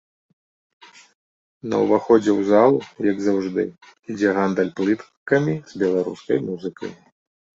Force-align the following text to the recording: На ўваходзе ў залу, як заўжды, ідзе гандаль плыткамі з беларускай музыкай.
На 1.73 1.81
ўваходзе 1.83 2.31
ў 2.31 2.41
залу, 2.51 2.79
як 3.11 3.17
заўжды, 3.27 3.61
ідзе 4.13 4.29
гандаль 4.37 4.71
плыткамі 4.79 5.55
з 5.73 5.83
беларускай 5.83 6.37
музыкай. 6.49 6.91